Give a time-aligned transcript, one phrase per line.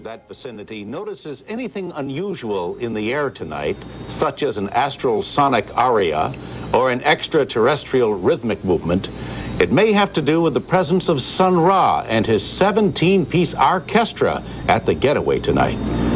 [0.00, 3.76] that vicinity notices anything unusual in the air tonight,
[4.08, 6.32] such as an astral sonic aria
[6.72, 9.08] or an extraterrestrial rhythmic movement,
[9.60, 13.54] it may have to do with the presence of Sun Ra and his 17 piece
[13.54, 16.09] orchestra at the getaway tonight.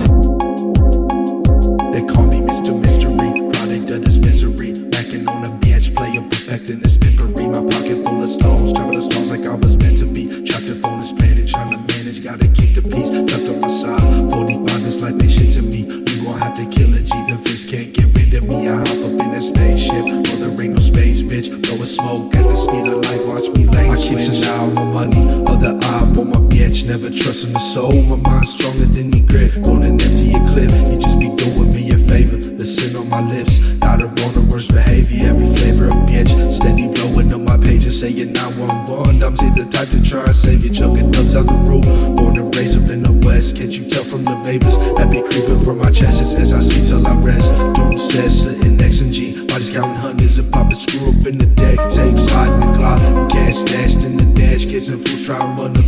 [39.85, 41.85] tried to try and save you, chucking thumbs out the roof.
[42.17, 45.21] Born and raised up in the west, can't you tell from the vapors that be
[45.21, 47.53] creeping from my chest as, as I sleep till I rest?
[47.77, 51.47] Doom says, slitting X and G, bodies counting hundreds and popping screw up in the
[51.53, 51.77] deck.
[51.93, 55.84] Tape in the clock, cash stashed in the dash, kissing fools, trying to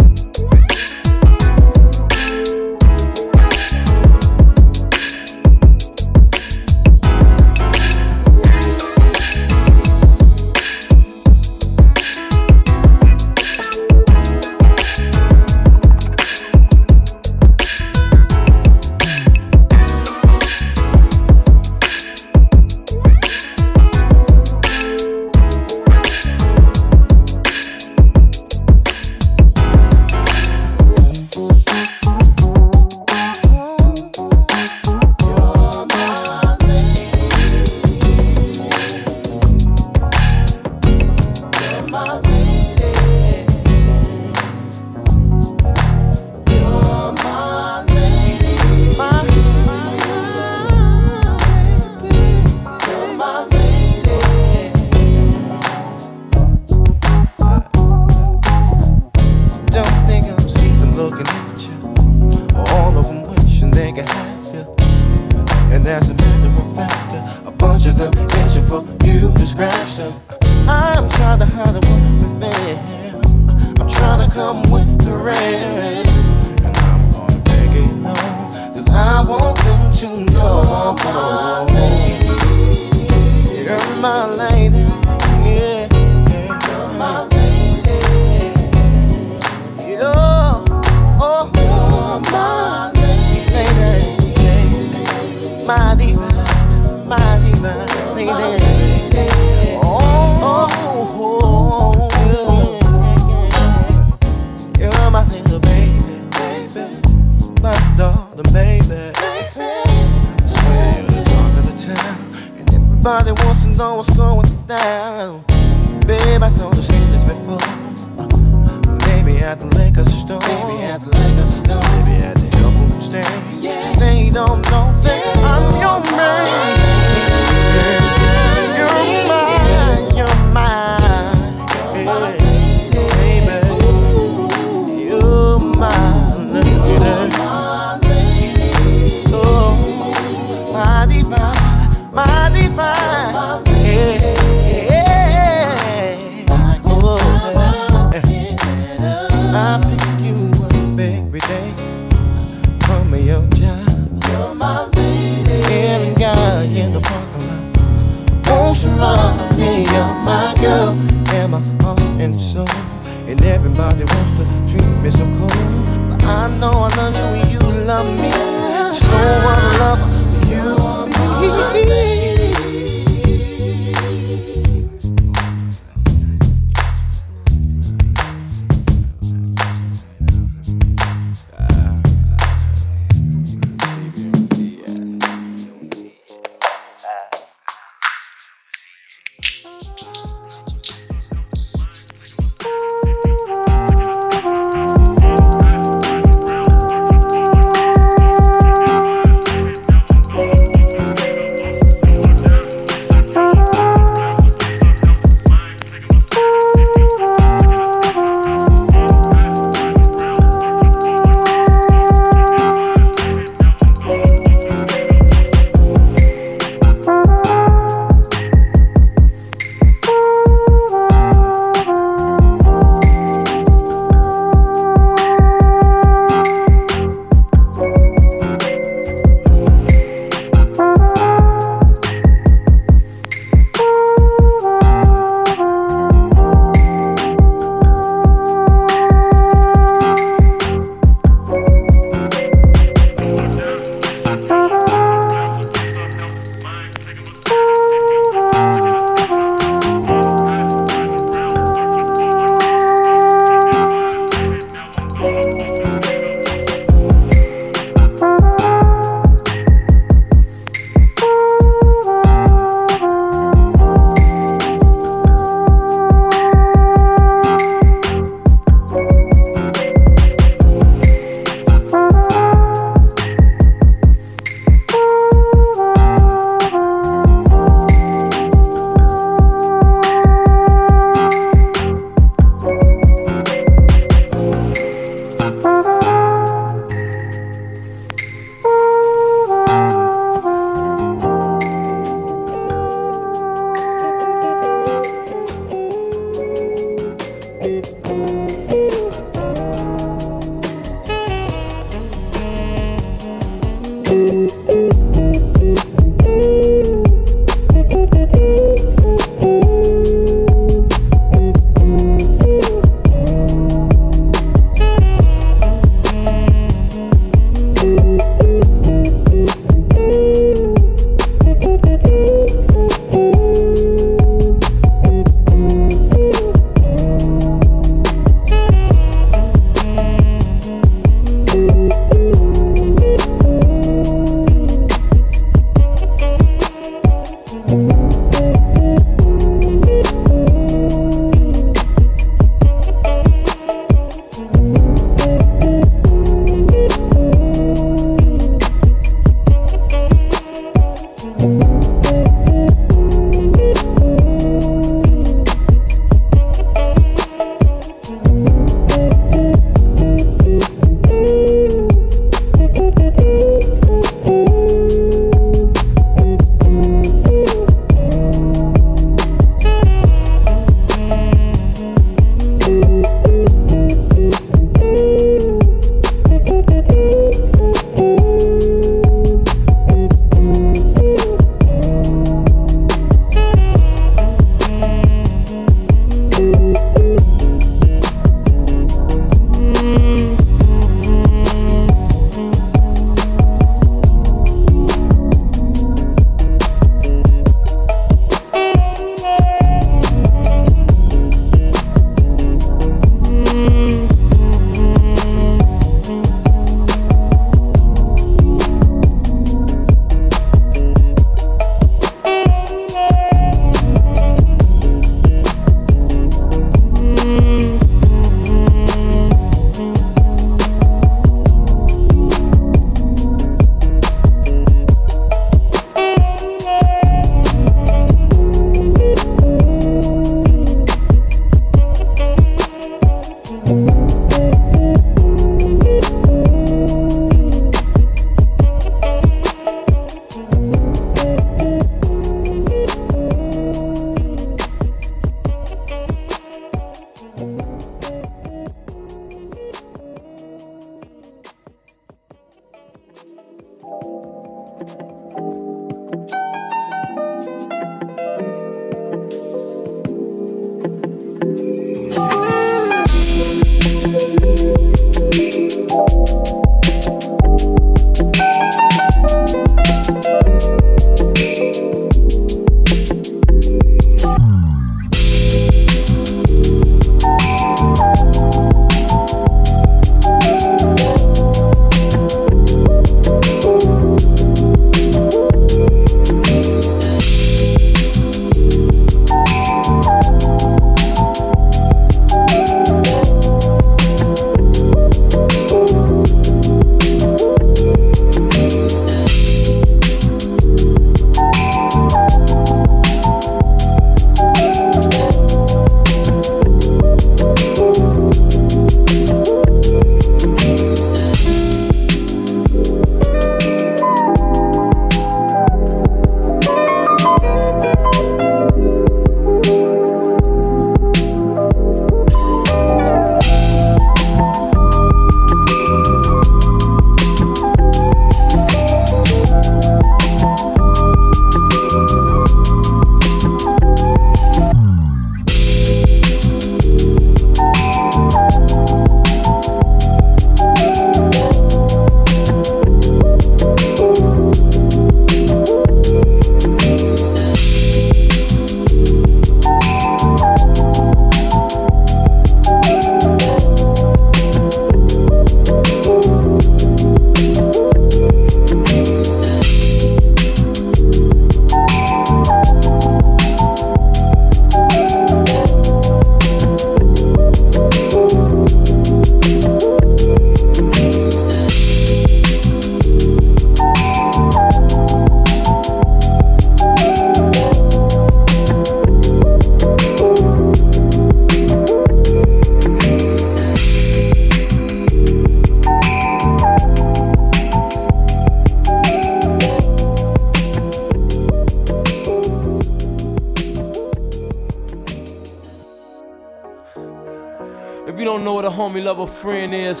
[599.42, 600.00] friend is,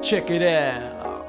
[0.00, 1.28] check it out.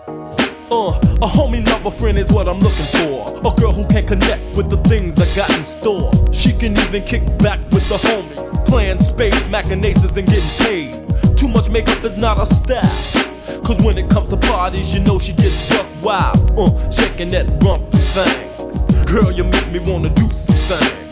[0.71, 3.37] Uh, a homie lover friend is what I'm looking for.
[3.39, 6.09] A girl who can connect with the things I got in store.
[6.31, 11.37] She can even kick back with the homies, playing spades, machinations, and getting paid.
[11.37, 13.61] Too much makeup is not a style.
[13.65, 16.57] Cause when it comes to parties, you know she gets buck wild.
[16.57, 18.77] Uh, shaking that rump things.
[19.11, 21.03] Girl, you make me wanna do some things.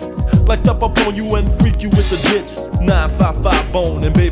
[0.48, 2.68] Like step up on you and freak you with the digits.
[2.80, 4.31] 955 bone and baby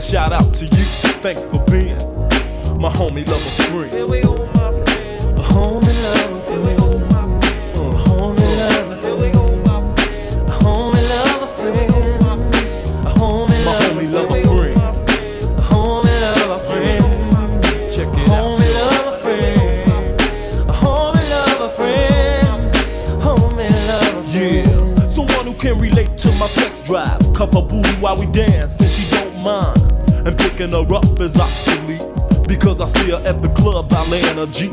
[0.00, 0.84] a shout out to you.
[1.20, 1.98] Thanks for being
[2.80, 3.92] my homie lover friend.
[3.92, 5.38] Here we go, my friend.
[5.38, 6.28] A home in love.
[13.64, 14.76] My homie lover friend.
[14.76, 16.94] A homie love a friend.
[16.94, 19.52] A homie love a friend.
[20.68, 22.76] A homie love a friend.
[22.96, 25.10] A homie love a friend.
[25.10, 27.20] Someone who can relate to my flex drive.
[27.34, 29.29] Cuff her booty while we dance, and she don't
[30.60, 32.02] picking her up is obsolete.
[32.46, 34.70] Because I see her at the club, I land a G.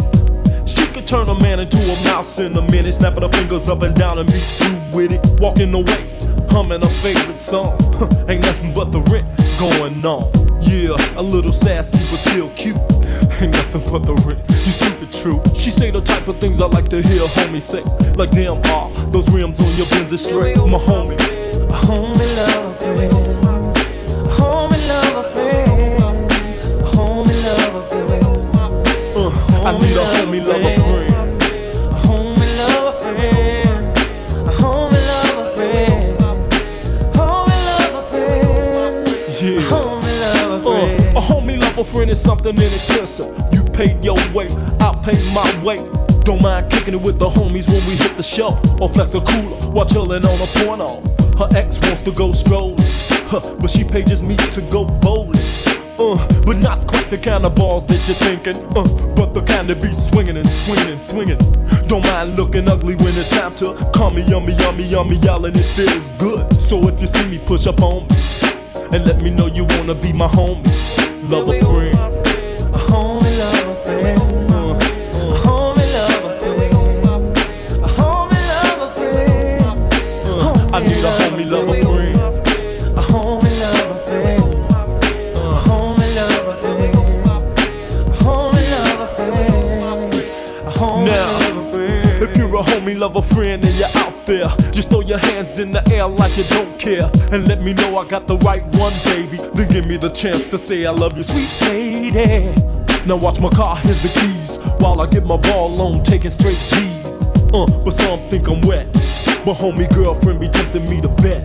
[0.65, 3.81] She could turn a man into a mouse in a minute, snapping her fingers up
[3.83, 5.21] and down and be through with it.
[5.39, 6.03] Walking away,
[6.49, 7.79] humming her favorite song.
[8.29, 9.25] Ain't nothing but the rent
[9.59, 10.27] going on.
[10.61, 12.75] Yeah, a little sassy but still cute.
[13.39, 14.41] Ain't nothing but the rent.
[14.49, 15.41] You stupid true.
[15.55, 17.83] She say the type of things I like to hear homie say.
[18.15, 21.17] Like damn, ah, those rims on your Benz is straight, my homie.
[21.69, 22.57] Homie lover
[29.68, 31.11] I need a homie lover friend.
[31.41, 31.95] A
[33.01, 33.68] friend.
[34.47, 36.15] A friend.
[37.13, 39.07] Homie lover friend.
[39.41, 39.59] Yeah.
[39.68, 41.18] Homie lover friend.
[41.18, 43.36] A homie lover friend is something inexpensive.
[43.51, 44.47] You pay your way,
[44.80, 45.86] I'll pay my way.
[46.24, 48.57] Don't mind kicking it with the homies when we hit the show.
[48.80, 51.01] Or flex a cooler while chillin' on a porno.
[51.38, 52.78] Her ex wants to go strolling,
[53.28, 55.41] huh, but she pages me to go bowling.
[55.99, 56.15] Uh,
[56.45, 58.55] but not quite the kind of balls that you're thinking.
[58.78, 59.07] Uh,
[59.39, 61.38] the kind that be swinging and swinging and swinging.
[61.88, 65.55] Don't mind looking ugly when it's time to call me yummy, yummy, yummy, y'all, and
[65.55, 66.59] it feels good.
[66.59, 68.15] So if you see me, push up on me
[68.91, 70.65] and let me know you wanna be my homie,
[71.29, 72.16] love a friend,
[92.88, 96.07] If you're a friend and you're out there, just throw your hands in the air
[96.07, 97.11] like you don't care.
[97.33, 99.35] And let me know I got the right one, baby.
[99.55, 102.55] Then give me the chance to say I love you, sweet lady.
[103.05, 104.55] Now watch my car, here's the keys.
[104.79, 107.25] While I get my ball on, taking straight G's.
[107.53, 108.88] Uh, but some think I'm wet.
[109.45, 111.41] My homie girlfriend be tempting me to bet.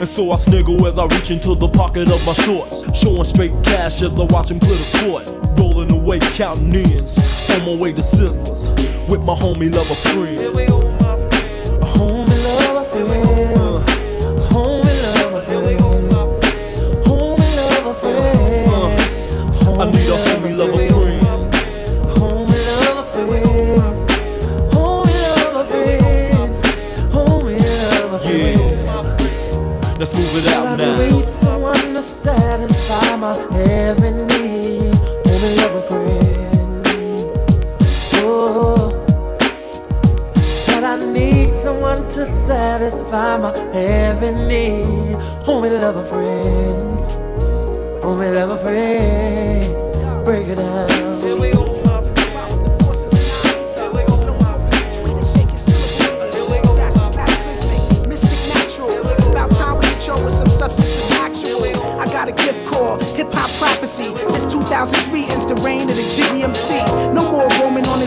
[0.00, 2.98] And so I sniggle as I reach into the pocket of my shorts.
[2.98, 5.38] Showing straight cash as I watch him clear the court.
[5.78, 7.16] Rolling away, counting ends.
[7.50, 8.66] On my way to Sizzlers
[9.08, 10.36] with my homie lover friend.
[10.36, 10.50] A
[11.86, 13.06] homie lover friend.
[13.06, 16.10] A homie lover friend.
[17.06, 18.68] Homie lover friend.
[19.68, 21.22] Uh, I need a homie lover friend.
[29.96, 31.00] Let's move it out now.
[31.00, 34.27] I need someone to satisfy my every
[43.08, 45.16] satisfy my every need.
[45.46, 46.82] Only love a friend.
[48.04, 50.24] Only love a friend.
[50.24, 51.08] Break it down.
[63.58, 64.14] Prophecy.
[64.28, 66.42] Since 2003 ends the reign of the Jiggy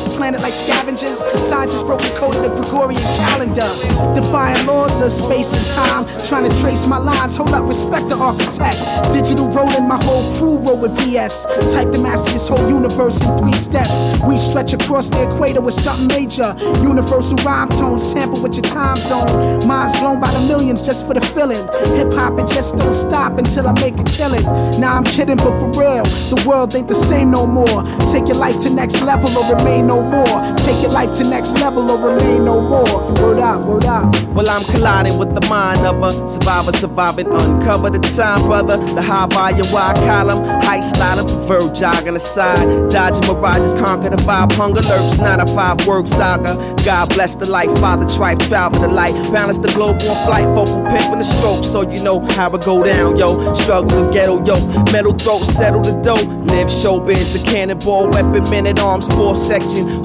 [0.05, 1.19] this planet like scavengers.
[1.45, 3.69] Scientists broke the code of the Gregorian calendar.
[4.17, 6.03] Defying laws of space and time.
[6.25, 7.37] Trying to trace my lines.
[7.37, 8.77] Hold up, respect the architect.
[9.13, 11.45] Digital rolling, my whole crew roll with BS.
[11.73, 14.19] Type to master this whole universe in three steps.
[14.25, 16.55] We stretch across the equator with something major.
[16.81, 19.67] Universal rhyme tones tamper with your time zone.
[19.67, 21.61] Minds blown by the millions just for the feeling.
[21.97, 24.43] Hip hop, it just don't stop until I make a killing.
[24.81, 27.83] Now I'm kidding, but for real, the world ain't the same no more.
[28.11, 30.39] Take your life to next level or remain no more.
[30.55, 33.11] Take your life to next level or remain no more.
[33.21, 34.15] Word up, word up.
[34.35, 38.77] Well, I'm colliding with the mind of a survivor, surviving, uncover the time, brother.
[38.95, 42.65] The high volume, wide column, height sliding, verb jogging aside.
[42.89, 46.55] Dodging mirages, conquer the vibe, hunger lurks, not a five word saga.
[46.85, 50.81] God bless the life, Father Trife, travel the light, balance the globe on flight, vocal
[50.87, 53.53] pimp in the stroke, so you know how it go down, yo.
[53.53, 54.55] Struggle to ghetto, yo.
[54.93, 56.23] Metal throat, settle the dough.
[56.51, 59.35] Live showbiz, the cannonball, weapon, men at arms, four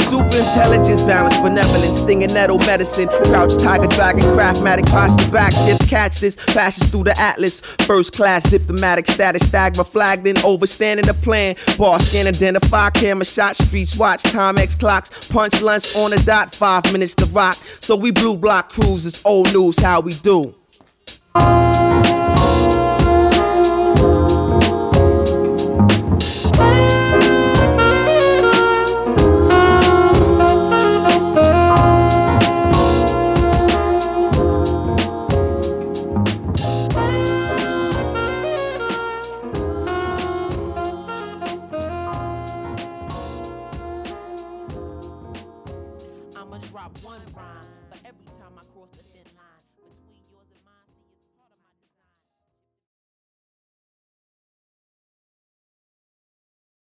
[0.01, 3.09] Super intelligence, balance, benevolence, stinging nettle medicine.
[3.25, 6.37] Crouch, tiger, dragon, craftmatic, posture, back shift, catch this.
[6.55, 7.61] Passes through the atlas.
[7.61, 11.57] First class, diplomatic status, stagma flagged in, overstanding the plan.
[11.79, 15.29] Bar scan, identify, camera shot, streets watch, time X clocks.
[15.31, 17.57] Punch lunch on the dot, five minutes to rock.
[17.57, 20.55] So we blue block cruises, old news, how we do.